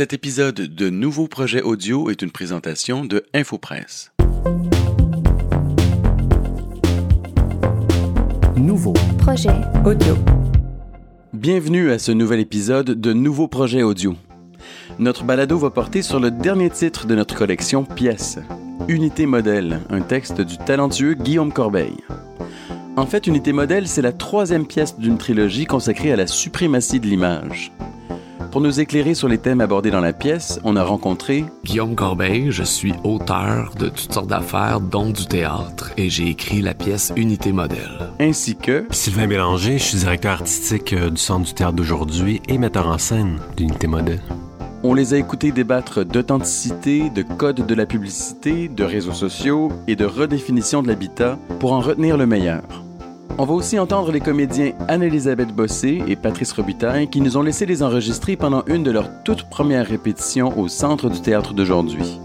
[0.00, 4.12] Cet épisode de Nouveau Projet Audio est une présentation de InfoPresse.
[8.56, 9.50] Nouveau projet
[9.84, 10.16] audio.
[11.34, 14.14] Bienvenue à ce nouvel épisode de Nouveau Projet Audio.
[14.98, 18.38] Notre balado va porter sur le dernier titre de notre collection Pièces,
[18.88, 21.92] Unité Modèle, un texte du talentueux Guillaume Corbeil.
[22.96, 27.06] En fait, Unité Modèle, c'est la troisième pièce d'une trilogie consacrée à la suprématie de
[27.06, 27.70] l'image.
[28.50, 32.50] Pour nous éclairer sur les thèmes abordés dans la pièce, on a rencontré Guillaume Corbeil,
[32.50, 37.12] je suis auteur de toutes sortes d'affaires, dont du théâtre, et j'ai écrit la pièce
[37.16, 38.10] Unité Modèle.
[38.18, 42.58] ainsi que Sylvain Bélanger, je suis directeur artistique euh, du Centre du théâtre d'aujourd'hui et
[42.58, 44.20] metteur en scène d'Unité Modèle.
[44.82, 49.94] on les a écoutés débattre d'authenticité, de code de la publicité, de réseaux sociaux et
[49.94, 52.64] de redéfinition de l'habitat pour en retenir le meilleur.
[53.38, 57.64] On va aussi entendre les comédiens Anne-Elisabeth Bossé et Patrice Robitaille qui nous ont laissé
[57.64, 62.20] les enregistrer pendant une de leurs toutes premières répétitions au Centre du théâtre d'aujourd'hui.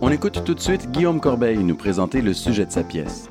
[0.00, 3.30] On écoute tout de suite Guillaume Corbeil nous présenter le sujet de sa pièce.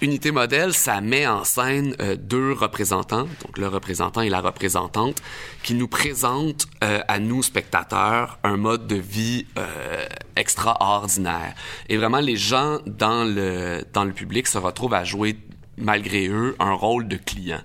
[0.00, 5.20] Unité Modèle, ça met en scène euh, deux représentants, donc le représentant et la représentante,
[5.64, 11.52] qui nous présentent euh, à nous, spectateurs, un mode de vie euh, extraordinaire.
[11.88, 15.36] Et vraiment, les gens dans le, dans le public se retrouvent à jouer
[15.76, 17.60] malgré eux, un rôle de client.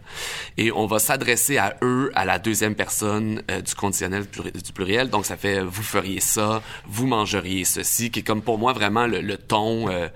[0.57, 5.11] Et on va s'adresser à eux à la deuxième personne euh, du conditionnel du pluriel.
[5.11, 9.05] Donc, ça fait «vous feriez ça »,«vous mangeriez ceci», qui est comme pour moi vraiment
[9.05, 9.87] le, le ton...
[9.89, 10.07] euh,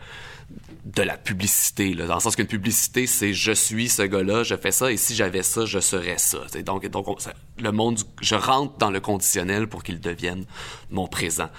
[0.96, 4.56] de la publicité, là, dans le sens qu'une publicité, c'est je suis ce gars-là, je
[4.56, 6.40] fais ça, et si j'avais ça, je serais ça.
[6.48, 7.08] C'est donc, donc
[7.60, 10.46] le monde, je rentre dans le conditionnel pour qu'il devienne
[10.90, 11.50] mon présent.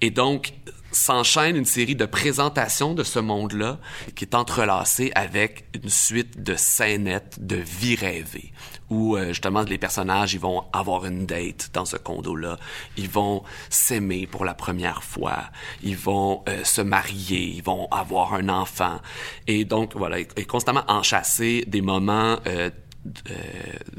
[0.00, 0.54] Et donc,
[0.92, 3.78] s'enchaîne une série de présentations de ce monde-là
[4.14, 8.52] qui est entrelacée avec une suite de scénettes de vie rêvée
[8.90, 12.58] où euh, justement les personnages ils vont avoir une date dans ce condo-là,
[12.96, 15.44] ils vont s'aimer pour la première fois,
[15.82, 19.00] ils vont euh, se marier, ils vont avoir un enfant.
[19.46, 22.70] Et donc voilà, et constamment enchasser des moments euh,
[23.04, 23.34] d- euh,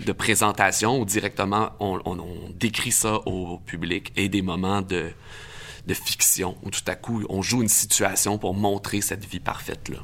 [0.06, 5.12] de présentation où directement on, on- on décrit ça au public et des moments de
[5.88, 9.90] de fiction où tout à coup on joue une situation pour montrer cette vie parfaite
[9.90, 10.00] là.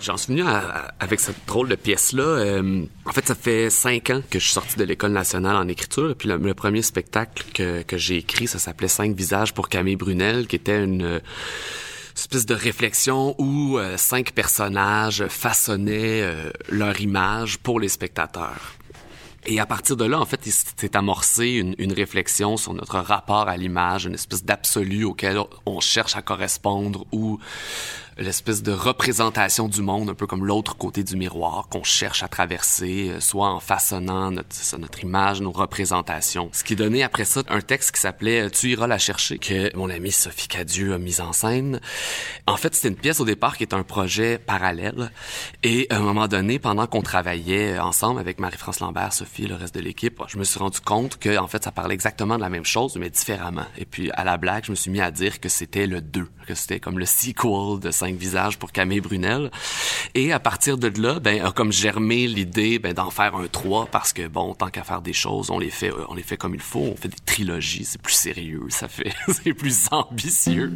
[0.00, 0.44] J'en suis venu
[1.00, 2.22] avec cette drôle de pièce-là.
[2.22, 5.66] euh, en fait, ça fait cinq ans que je suis sorti de l'École nationale en
[5.66, 6.14] écriture.
[6.16, 10.54] Puis le, premier spectacle que, j'ai écrit, ça s'appelait Cinq visages pour Camille Brunel, qui
[10.54, 11.20] était une euh,
[12.16, 16.24] espèce de réflexion où euh, cinq personnages façonnaient
[16.68, 18.77] leur image pour les spectateurs.
[19.50, 23.48] Et à partir de là, en fait, s'est amorcé une, une réflexion sur notre rapport
[23.48, 27.38] à l'image, une espèce d'absolu auquel on cherche à correspondre ou
[28.18, 32.28] l'espèce de représentation du monde, un peu comme l'autre côté du miroir qu'on cherche à
[32.28, 36.50] traverser, euh, soit en façonnant notre, notre image, nos représentations.
[36.52, 39.74] Ce qui donnait après ça un texte qui s'appelait euh, Tu iras la chercher, que
[39.76, 41.80] mon amie Sophie Cadieux a mis en scène.
[42.46, 45.10] En fait, c'était une pièce au départ qui est un projet parallèle.
[45.62, 49.74] Et à un moment donné, pendant qu'on travaillait ensemble avec Marie-France Lambert, Sophie, le reste
[49.74, 52.50] de l'équipe, je me suis rendu compte que en fait, ça parlait exactement de la
[52.50, 53.66] même chose, mais différemment.
[53.76, 56.26] Et puis, à la blague, je me suis mis à dire que c'était le 2,
[56.46, 59.50] que c'était comme le sequel de Cinq visages pour Camille Brunel.
[60.14, 63.84] Et à partir de là, ben, a comme germé l'idée ben, d'en faire un 3
[63.92, 66.60] parce que, bon, tant qu'à faire des choses, on les fait, on les comme il
[66.62, 66.80] faut.
[66.90, 70.72] On fait des trilogies, c'est plus sérieux, ça fait, c'est plus ambitieux.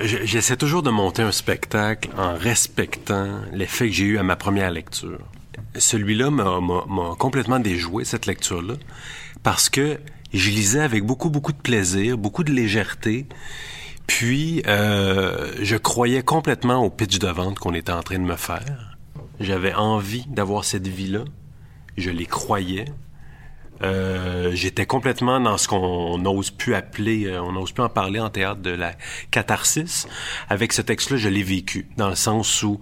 [0.00, 4.36] Je- J'essaie toujours de monter un spectacle en respectant l'effet que j'ai eu à ma
[4.36, 5.18] première lecture.
[5.76, 6.60] Celui-là m'a
[7.18, 8.74] complètement déjoué, cette lecture-là,
[9.42, 9.98] parce que
[10.32, 13.26] je lisais avec beaucoup, beaucoup de plaisir, beaucoup de légèreté,
[14.12, 18.36] puis euh, je croyais complètement au pitch de vente qu'on était en train de me
[18.36, 18.98] faire.
[19.40, 21.24] J'avais envie d'avoir cette vie-là,
[21.96, 22.84] je les croyais,
[23.82, 28.20] euh, j'étais complètement dans ce qu'on n'ose plus appeler, euh, on n'ose plus en parler
[28.20, 28.92] en théâtre de la
[29.30, 30.06] catharsis.
[30.50, 32.78] Avec ce texte-là, je l'ai vécu, dans le sens où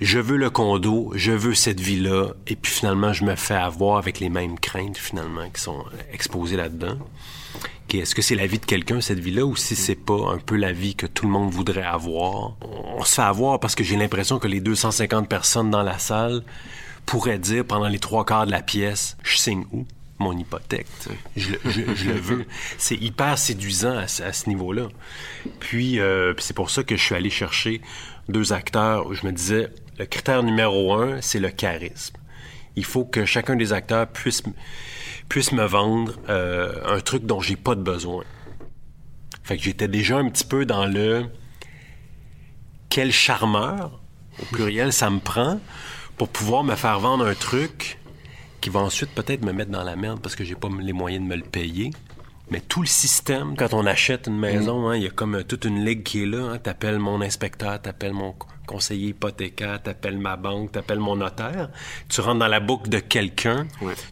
[0.00, 3.98] je veux le condo, je veux cette vie-là, et puis finalement, je me fais avoir
[3.98, 6.96] avec les mêmes craintes, finalement, qui sont exposées là-dedans.
[7.92, 10.54] Est-ce que c'est la vie de quelqu'un, cette vie-là, ou si c'est pas un peu
[10.56, 12.52] la vie que tout le monde voudrait avoir?
[12.62, 16.42] On se fait avoir parce que j'ai l'impression que les 250 personnes dans la salle
[17.04, 19.86] pourraient dire pendant les trois quarts de la pièce, je signe où?
[20.20, 20.86] Mon hypothèque.
[21.34, 22.44] Je, le- je- je le veux.
[22.78, 24.86] C'est hyper séduisant à, ce- à ce niveau-là.
[25.58, 27.80] Puis, euh, puis c'est pour ça que je suis allé chercher
[28.28, 29.70] deux acteurs où je me disais,
[30.00, 32.16] le critère numéro un, c'est le charisme.
[32.74, 34.42] Il faut que chacun des acteurs puisse,
[35.28, 38.24] puisse me vendre euh, un truc dont j'ai pas de besoin.
[39.42, 41.26] Fait que j'étais déjà un petit peu dans le
[42.88, 44.00] quel charmeur,
[44.40, 45.60] au pluriel, ça me prend
[46.16, 47.98] pour pouvoir me faire vendre un truc
[48.62, 51.22] qui va ensuite peut-être me mettre dans la merde parce que j'ai pas les moyens
[51.22, 51.90] de me le payer.
[52.50, 55.66] Mais tout le système, quand on achète une maison, hein, il y a comme toute
[55.66, 56.52] une ligue qui est là.
[56.52, 56.58] Hein.
[56.58, 58.34] T'appelles mon inspecteur, t'appelles mon
[58.70, 61.70] conseiller hypothécaire, t'appelles ma banque, t'appelles mon notaire.
[62.08, 63.66] Tu rentres dans la boucle de quelqu'un.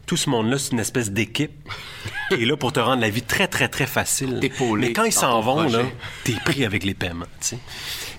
[0.05, 1.69] Tout ce monde-là, c'est une espèce d'équipe
[2.29, 4.41] qui est là pour te rendre la vie très, très, très facile.
[4.77, 5.83] Mais quand ils s'en vont, là,
[6.25, 7.59] t'es pris avec les paiements, tu sais.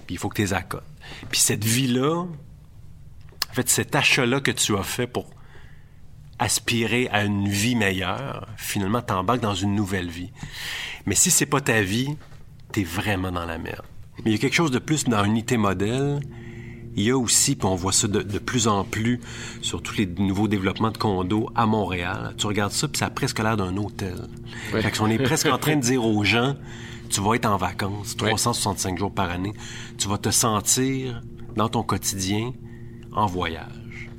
[0.07, 0.83] Puis il faut que tu les accotes.
[1.31, 5.29] Puis cette vie-là, en fait, cet achat-là que tu as fait pour
[6.39, 10.33] aspirer à une vie meilleure, finalement, t'embarques dans une nouvelle vie.
[11.05, 12.17] Mais si c'est pas ta vie,
[12.73, 13.85] t'es vraiment dans la merde.
[14.19, 16.21] Mais il y a quelque chose de plus dans l'unité modèle.
[16.97, 19.21] Il y a aussi, puis on voit ça de, plus en plus
[19.63, 22.35] sur tous les nouveaux développements de condos à Montréal.
[22.37, 24.17] Tu regardes ça, puis ça a presque l'air d'un hôtel.
[24.71, 26.57] Fait qu'on est presque en train de dire aux gens,
[27.09, 29.53] tu vas être en vacances 365 jours par année.
[29.99, 31.23] Tu vas te sentir
[31.57, 32.53] dans ton quotidien
[33.13, 34.11] en voyage.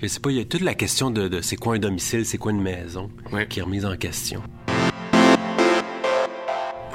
[0.00, 2.38] Je sais pas, il y a toute la question de, c'est quoi un domicile, c'est
[2.38, 3.10] quoi une maison
[3.48, 4.42] qui est remise en question.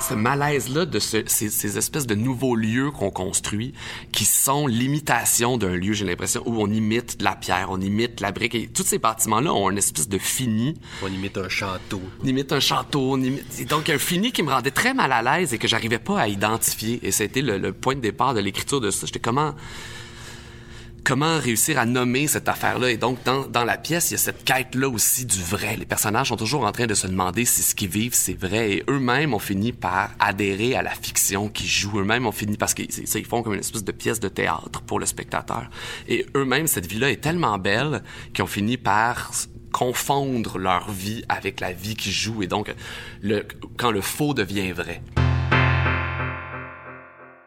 [0.09, 3.73] Ce malaise-là de ces, espèces de nouveaux lieux qu'on construit,
[4.11, 8.33] qui sont l'imitation d'un lieu, j'ai l'impression, où on imite la pierre, on imite la
[8.33, 8.53] brique.
[8.55, 10.75] Et tous ces bâtiments-là ont une espèce de fini.
[11.01, 12.01] On imite un château.
[12.21, 13.13] On imite un château.
[13.13, 13.67] On imite...
[13.69, 16.27] Donc, un fini qui me rendait très mal à l'aise et que j'arrivais pas à
[16.27, 16.99] identifier.
[17.01, 19.05] Et c'était le, le point de départ de l'écriture de ça.
[19.05, 19.55] J'étais comment
[21.03, 22.91] comment réussir à nommer cette affaire-là.
[22.91, 25.75] Et donc, dans, dans la pièce, il y a cette quête-là aussi du vrai.
[25.77, 28.71] Les personnages sont toujours en train de se demander si ce qu'ils vivent, c'est vrai.
[28.71, 31.99] Et eux-mêmes ont fini par adhérer à la fiction qu'ils jouent.
[31.99, 34.99] Eux-mêmes ont fini parce qu'ils ils font comme une espèce de pièce de théâtre pour
[34.99, 35.69] le spectateur.
[36.07, 38.03] Et eux-mêmes, cette vie-là est tellement belle
[38.33, 39.31] qu'ils ont fini par
[39.71, 42.43] confondre leur vie avec la vie qu'ils jouent.
[42.43, 42.73] Et donc,
[43.21, 43.45] le,
[43.77, 45.01] quand le faux devient vrai.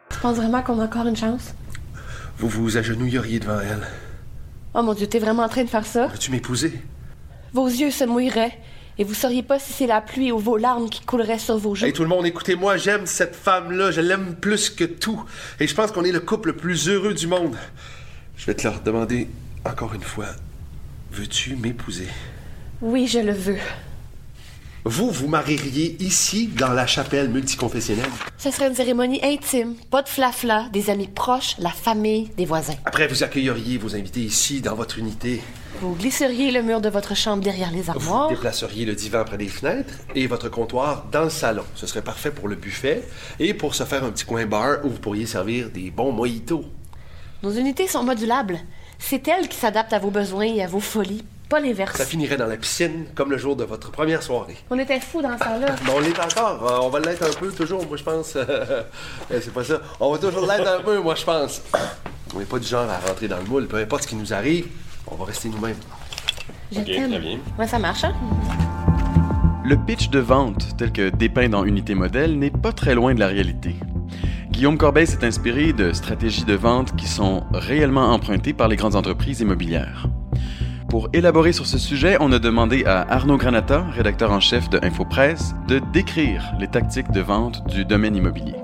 [0.09, 1.53] Tu penses vraiment qu'on a encore une chance?
[2.37, 3.87] Vous vous agenouilleriez devant elle.
[4.75, 6.05] Oh mon Dieu, t'es vraiment en train de faire ça?
[6.07, 6.71] Veux-tu m'épouser?
[7.51, 8.55] Vos yeux se mouilleraient
[8.99, 11.73] et vous sauriez pas si c'est la pluie ou vos larmes qui couleraient sur vos
[11.73, 11.85] joues.
[11.85, 15.23] Hey, tout le monde, écoutez-moi, j'aime cette femme-là, je l'aime plus que tout.
[15.59, 17.55] Et je pense qu'on est le couple le plus heureux du monde.
[18.35, 19.27] Je vais te leur demander
[19.65, 20.27] encore une fois.
[21.11, 22.07] Veux-tu m'épouser?
[22.81, 23.57] Oui, je le veux.
[24.85, 28.09] Vous, vous marieriez ici, dans la chapelle multiconfessionnelle?
[28.37, 32.75] Ce serait une cérémonie intime, pas de flafla, des amis proches, la famille, des voisins.
[32.85, 35.41] Après, vous accueilleriez vos invités ici, dans votre unité.
[35.81, 38.29] Vous glisseriez le mur de votre chambre derrière les armoires.
[38.29, 41.63] Vous déplaceriez le divan près des fenêtres et votre comptoir dans le salon.
[41.75, 43.03] Ce serait parfait pour le buffet
[43.39, 46.65] et pour se faire un petit coin bar où vous pourriez servir des bons mojitos.
[47.43, 48.59] Nos unités sont modulables.
[48.97, 51.97] C'est elles qui s'adaptent à vos besoins et à vos folies, pas l'inverse.
[51.97, 54.57] Ça finirait dans la piscine, comme le jour de votre première soirée.
[54.69, 55.75] On était fous dans ça là.
[55.93, 56.71] on l'est encore.
[56.71, 58.37] Euh, on va l'être un peu, toujours, moi, je pense.
[59.31, 59.81] Euh, c'est pas ça.
[59.99, 61.61] On va toujours l'être un peu, moi, je pense.
[62.35, 63.67] On n'est pas du genre à rentrer dans le moule.
[63.67, 64.67] Peu importe ce qui nous arrive,
[65.07, 65.77] on va rester nous-mêmes.
[66.71, 67.39] Je t'aime.
[67.57, 68.13] Ouais, ça marche, hein?
[69.63, 73.19] Le pitch de vente, tel que dépeint dans Unité Modèle, n'est pas très loin de
[73.19, 73.75] la réalité.
[74.51, 78.95] Guillaume Corbeil s'est inspiré de stratégies de vente qui sont réellement empruntées par les grandes
[78.95, 80.07] entreprises immobilières.
[80.89, 84.79] Pour élaborer sur ce sujet, on a demandé à Arnaud Granata, rédacteur en chef de
[84.81, 88.55] Infopresse, de décrire les tactiques de vente du domaine immobilier.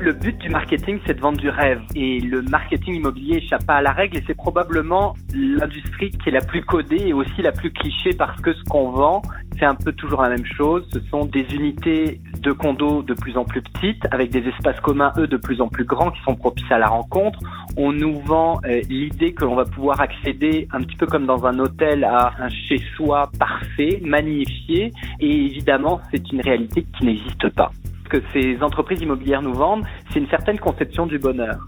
[0.00, 1.80] Le but du marketing, c'est de vendre du rêve.
[1.94, 6.32] Et le marketing immobilier échappe pas à la règle et c'est probablement l'industrie qui est
[6.32, 9.22] la plus codée et aussi la plus cliché parce que ce qu'on vend,
[9.60, 10.88] c'est un peu toujours la même chose.
[10.92, 15.12] Ce sont des unités de condos de plus en plus petites, avec des espaces communs,
[15.18, 17.38] eux, de plus en plus grands, qui sont propices à la rencontre.
[17.76, 21.44] On nous vend euh, l'idée que l'on va pouvoir accéder, un petit peu comme dans
[21.44, 24.92] un hôtel, à un chez-soi parfait, magnifié.
[25.20, 27.70] Et évidemment, c'est une réalité qui n'existe pas
[28.10, 31.58] que ces entreprises immobilières nous vendent, c'est une certaine conception du bonheur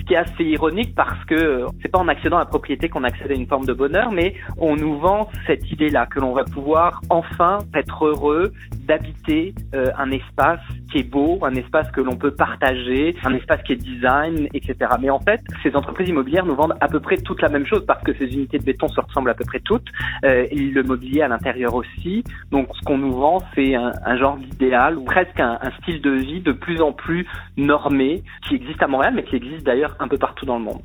[0.00, 2.88] ce qui est assez ironique parce que euh, c'est pas en accédant à la propriété
[2.88, 6.32] qu'on accède à une forme de bonheur, mais on nous vend cette idée-là que l'on
[6.32, 8.52] va pouvoir enfin être heureux
[8.86, 13.62] d'habiter euh, un espace qui est beau, un espace que l'on peut partager, un espace
[13.62, 14.74] qui est design, etc.
[15.00, 17.84] Mais en fait, ces entreprises immobilières nous vendent à peu près toute la même chose
[17.86, 19.88] parce que ces unités de béton se ressemblent à peu près toutes,
[20.24, 22.24] euh, le mobilier à l'intérieur aussi.
[22.50, 26.10] Donc ce qu'on nous vend, c'est un, genre d'idéal ou presque un, un style de
[26.10, 30.08] vie de plus en plus normé qui existe à Montréal, mais qui existe d'ailleurs un
[30.08, 30.82] peu partout dans le monde.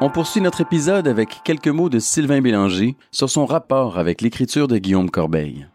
[0.00, 4.68] On poursuit notre épisode avec quelques mots de Sylvain Bélanger sur son rapport avec l'écriture
[4.68, 5.66] de Guillaume Corbeil.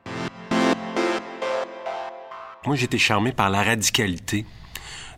[2.67, 4.46] Moi, j'étais charmé par la radicalité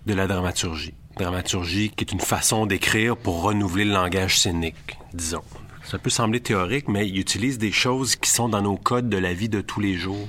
[0.05, 0.93] de la dramaturgie.
[1.17, 5.43] Dramaturgie qui est une façon d'écrire pour renouveler le langage scénique, disons.
[5.83, 9.17] Ça peut sembler théorique, mais il utilise des choses qui sont dans nos codes de
[9.17, 10.27] la vie de tous les jours,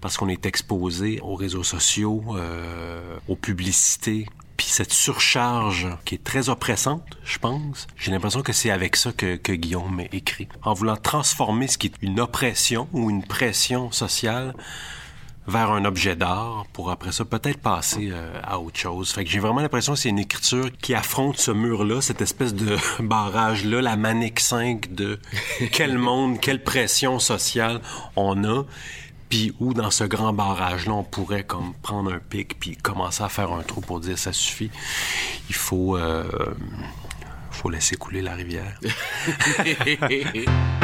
[0.00, 4.26] parce qu'on est exposé aux réseaux sociaux, euh, aux publicités.
[4.56, 9.12] Puis cette surcharge qui est très oppressante, je pense, j'ai l'impression que c'est avec ça
[9.12, 10.48] que Guillaume écrit.
[10.62, 14.54] En voulant transformer ce qui est une oppression ou une pression sociale
[15.48, 19.10] vers un objet d'art pour après ça peut-être passer euh, à autre chose.
[19.10, 22.54] Fait que j'ai vraiment l'impression que c'est une écriture qui affronte ce mur-là, cette espèce
[22.54, 25.18] de barrage-là, la manique 5 de
[25.72, 27.80] quel monde, quelle pression sociale
[28.14, 28.64] on a
[29.30, 33.28] puis où dans ce grand barrage-là, on pourrait comme prendre un pic puis commencer à
[33.28, 34.70] faire un trou pour dire ça suffit.
[35.48, 36.24] Il faut, euh,
[37.50, 38.78] faut laisser couler la rivière.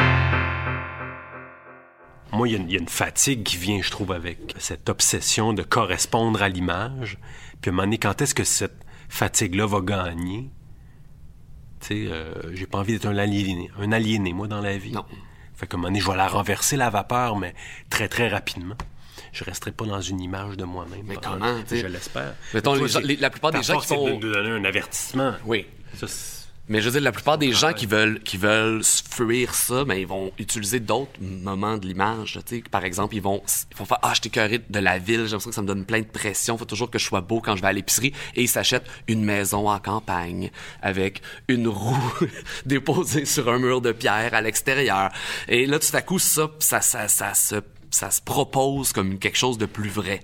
[2.35, 5.63] Moi, il y, y, a une fatigue qui vient, je trouve, avec cette obsession de
[5.63, 7.17] correspondre à l'image.
[7.61, 10.49] Puis à un moment donné, quand est-ce que cette fatigue-là va gagner?
[11.79, 14.91] Tu sais, euh, j'ai pas envie d'être un aliéné, un aliéné, moi, dans la vie.
[14.91, 15.05] Non.
[15.55, 17.53] Fait que un moment donné, je vais la renverser, la vapeur, mais
[17.89, 18.75] très, très rapidement.
[19.31, 21.05] Je resterai pas dans une image de moi-même.
[21.05, 22.35] Mais comment, tu Je l'espère.
[23.03, 24.17] Les, la plupart des gens qui font...
[24.17, 25.33] de donner un avertissement.
[25.45, 25.65] Oui.
[25.93, 26.07] Ça,
[26.67, 29.95] mais je veux dire, la plupart des gens qui veulent, qui veulent fuir ça, ben,
[29.95, 32.39] ils vont utiliser d'autres moments de l'image.
[32.45, 35.25] Tu sais, par exemple, ils vont, ils vont faire Ah, je t'écœuré de la ville,
[35.25, 37.39] j'ai l'impression que ça me donne plein de pression, faut toujours que je sois beau
[37.39, 38.13] quand je vais à l'épicerie.
[38.35, 40.49] Et ils s'achètent une maison en campagne
[40.81, 42.13] avec une roue
[42.65, 45.11] déposée sur un mur de pierre à l'extérieur.
[45.47, 47.55] Et là, tout à coup, ça, ça, ça, ça, se,
[47.91, 50.21] ça se propose comme quelque chose de plus vrai.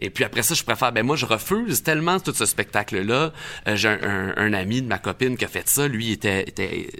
[0.00, 3.32] Et puis après ça, je préfère, ben moi, je refuse tellement tout ce spectacle-là.
[3.66, 5.88] Euh, J'ai un, un, un, ami de ma copine qui a fait ça.
[5.88, 6.90] Lui, il était, était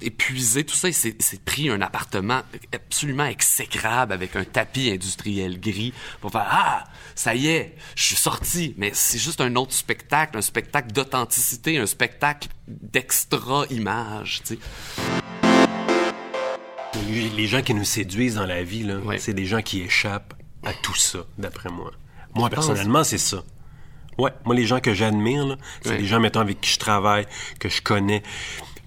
[0.00, 0.88] épuisé, tout ça.
[0.88, 2.42] Il s'est pris un appartement
[2.72, 8.16] absolument exécrable avec un tapis industriel gris pour faire Ah, ça y est, je suis
[8.16, 8.74] sorti.
[8.76, 14.58] Mais c'est juste un autre spectacle, un spectacle d'authenticité, un spectacle d'extra-image, tu sais.
[17.36, 19.18] Les gens qui nous séduisent dans la vie, ouais.
[19.18, 21.92] c'est des gens qui échappent à tout ça, d'après moi.
[22.34, 23.42] Moi, personnellement, c'est ça.
[24.18, 27.26] Ouais, moi, les gens que j'admire, c'est les gens, mettons, avec qui je travaille,
[27.60, 28.22] que je connais,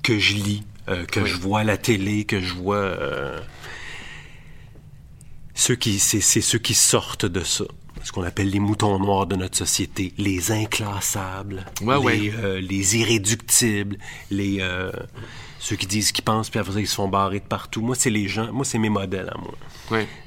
[0.04, 1.30] que je lis, euh, que oui.
[1.30, 2.76] je vois à la télé, que je vois...
[2.76, 3.40] Euh...
[5.54, 7.66] Ceux qui, c'est, ceux qui sortent de ça.
[8.04, 10.12] Ce qu'on appelle les moutons noirs de notre société.
[10.18, 11.66] Les inclassables.
[11.82, 12.34] Ouais, les, ouais.
[12.36, 13.98] Euh, les irréductibles.
[14.32, 14.60] Les...
[15.62, 17.84] Ceux qui disent ce qu'ils pensent, puis après ça, ils se font barrer de partout.
[17.84, 19.54] Moi, c'est les gens, moi, c'est mes modèles à moi.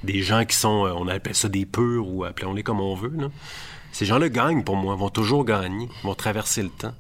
[0.05, 3.13] Des gens qui sont, euh, on appelle ça des purs, ou appelons-les comme on veut.
[3.17, 3.27] Là.
[3.91, 6.95] Ces gens-là gagnent pour moi, vont toujours gagner, vont traverser le temps.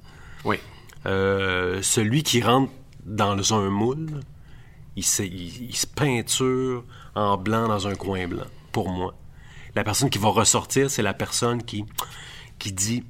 [0.45, 0.57] Oui.
[1.07, 2.73] Euh, celui qui rentre
[3.07, 4.09] dans un moule,
[4.97, 6.83] il se, il, il se peinture
[7.15, 9.15] en blanc dans un coin blanc, pour moi.
[9.77, 11.85] La personne qui va ressortir, c'est la personne qui,
[12.59, 13.05] qui dit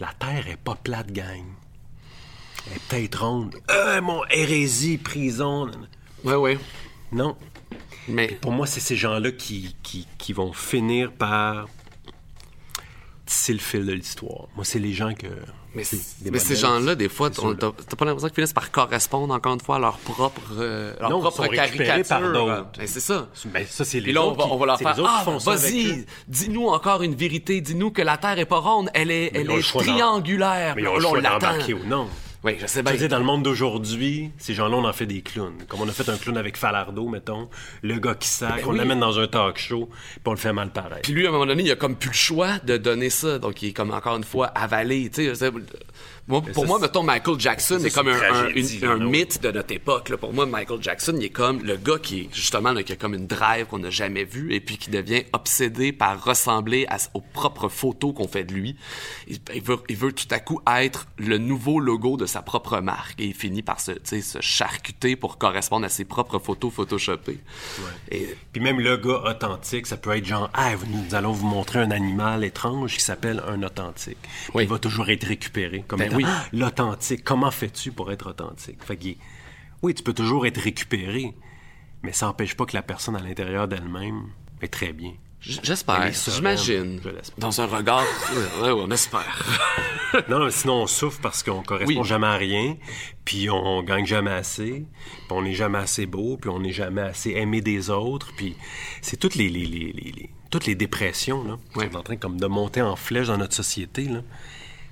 [0.00, 1.44] La terre est pas plate, gang.
[2.70, 3.56] Elle est peut-être ronde.
[3.70, 5.70] Euh, mon hérésie, prison.
[6.24, 6.58] Ouais, ouais.
[7.12, 7.36] Non.
[8.08, 11.68] Mais pour moi, c'est ces gens-là qui, qui, qui, vont finir par
[13.26, 14.48] tisser le fil de l'histoire.
[14.56, 15.26] Moi, c'est les gens que.
[15.74, 15.84] Mais,
[16.32, 19.76] mais ces gens-là, des fois, t'as pas l'impression qu'ils finissent par correspondre encore une fois
[19.76, 22.08] à leur propre, euh, leur non, propre caricature.
[22.08, 22.80] par d'autres.
[22.86, 23.28] c'est ça.
[23.52, 26.06] Mais ça, c'est les Et là, on va, qui, on va leur faire ah, vas-y,
[26.26, 29.62] dis-nous encore une vérité, dis-nous que la Terre est pas ronde, elle est, elle est
[29.62, 30.74] triangulaire.
[30.74, 31.58] Mais on, on l'attend.
[31.58, 32.08] ou non.
[32.44, 32.94] Oui, je sais bien.
[32.94, 35.64] Je dans le monde d'aujourd'hui, ces gens-là, on en fait des clowns.
[35.66, 37.48] Comme on a fait un clown avec Falardo, mettons,
[37.82, 38.78] le gars qui sac, ben on oui.
[38.78, 41.00] l'amène dans un talk show, puis on le fait mal pareil.
[41.02, 43.38] Puis lui, à un moment donné, il a comme plus le choix de donner ça.
[43.40, 45.50] Donc, il est comme, encore une fois, avalé, tu sais.
[46.28, 49.72] Moi, pour moi, mettons, Michael Jackson est comme un, un, une, un mythe de notre
[49.72, 50.10] époque.
[50.10, 50.18] Là.
[50.18, 52.96] Pour moi, Michael Jackson, il est comme le gars qui est justement là, qui a
[52.96, 56.98] comme une drive qu'on n'a jamais vue et puis qui devient obsédé par ressembler à,
[57.14, 58.76] aux propres photos qu'on fait de lui.
[59.26, 62.80] Il, il, veut, il veut tout à coup être le nouveau logo de sa propre
[62.80, 67.38] marque et il finit par se, se charcuter pour correspondre à ses propres photos photoshopées.
[67.78, 68.18] Ouais.
[68.18, 68.36] Et...
[68.52, 71.90] Puis même le gars authentique, ça peut être genre, ah, nous allons vous montrer un
[71.90, 74.18] animal étrange qui s'appelle un authentique.
[74.52, 74.64] Oui.
[74.64, 76.24] Il va toujours être récupéré comme ben oui.
[76.26, 77.24] ah, l'authentique.
[77.24, 78.82] Comment fais-tu pour être authentique?
[78.82, 79.08] Fait que,
[79.82, 81.34] oui, tu peux toujours être récupéré,
[82.02, 84.28] mais ça n'empêche pas que la personne à l'intérieur d'elle-même
[84.60, 85.14] est très bien.
[85.40, 87.00] J'espère, j'imagine.
[87.38, 88.02] Dans un regard,
[88.62, 89.46] ouais, on espère.
[90.28, 92.08] non, non, sinon on souffre parce qu'on correspond oui.
[92.08, 92.76] jamais à rien,
[93.24, 97.02] puis on gagne jamais assez, puis on n'est jamais assez beau, puis on n'est jamais
[97.02, 98.56] assez aimé des autres, puis
[99.00, 101.90] c'est toutes les, les, les, les, toutes les dépressions là, qui ouais.
[101.90, 104.22] sont en train comme de monter en flèche dans notre société là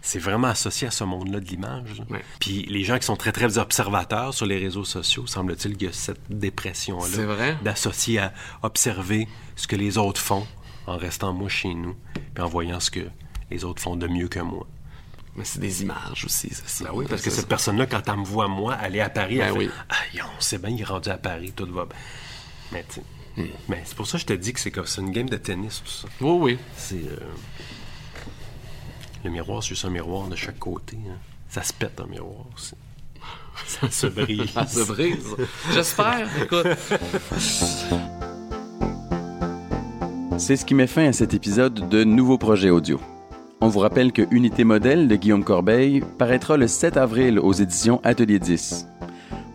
[0.06, 2.02] c'est vraiment associé à ce monde-là de l'image.
[2.38, 5.90] Puis les gens qui sont très, très observateurs sur les réseaux sociaux, semble-t-il qu'il y
[5.90, 8.32] a cette dépression-là d'associer à
[8.62, 10.46] observer ce que les autres font
[10.86, 11.96] en restant moi chez nous,
[12.34, 13.00] puis en voyant ce que
[13.50, 14.64] les autres font de mieux que moi.
[15.34, 16.84] Mais c'est des images aussi, c'est ça.
[16.84, 19.48] Ben oui, parce que cette personne-là, quand elle me voit moi, est à Paris, ben
[19.48, 19.66] elle oui.
[19.66, 21.96] fait «Ah, on sait bien, il est rendu à Paris, tout va bien.»
[22.72, 22.84] Mais
[23.36, 23.48] hmm.
[23.68, 25.36] mais c'est pour ça que je te dis que c'est comme c'est une game de
[25.36, 26.08] tennis, tout ça.
[26.20, 26.58] Oui, oui.
[26.76, 26.94] C'est...
[26.94, 27.18] Euh...
[29.26, 30.96] Le miroir, c'est juste un miroir de chaque côté.
[31.04, 31.16] Hein.
[31.48, 32.76] Ça se pète un miroir aussi.
[33.66, 34.52] Ça se brise.
[34.52, 35.34] Ça se brise.
[35.74, 36.28] J'espère.
[36.40, 36.68] Écoute.
[40.38, 43.00] C'est ce qui met fin à cet épisode de Nouveaux projets audio.
[43.60, 48.00] On vous rappelle que Unité Modèle de Guillaume Corbeil paraîtra le 7 avril aux éditions
[48.04, 48.86] Atelier 10.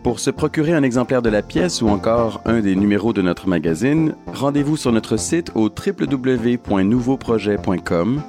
[0.02, 3.48] Pour se procurer un exemplaire de la pièce ou encore un des numéros de notre
[3.48, 8.22] magazine, rendez-vous sur notre site au www.nouveauprojet.com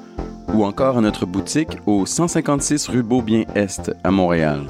[0.53, 4.61] ou encore à notre boutique au 156 rue Beaubien-Est à Montréal.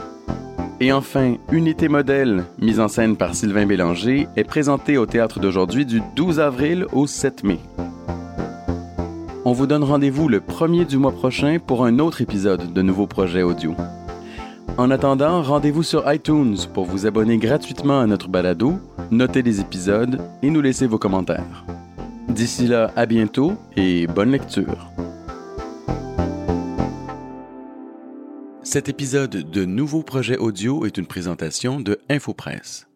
[0.80, 5.86] Et enfin, Unité Modèle, mise en scène par Sylvain Bélanger, est présentée au théâtre d'aujourd'hui
[5.86, 7.60] du 12 avril au 7 mai.
[9.46, 13.08] On vous donne rendez-vous le 1er du mois prochain pour un autre épisode de Nouveaux
[13.08, 13.76] projets audio.
[14.78, 18.80] En attendant, rendez-vous sur iTunes pour vous abonner gratuitement à notre balado,
[19.12, 21.66] noter les épisodes et nous laisser vos commentaires.
[22.28, 24.90] D'ici là, à bientôt et bonne lecture.
[28.74, 32.88] Cet épisode de Nouveaux projets audio est une présentation de InfoPresse.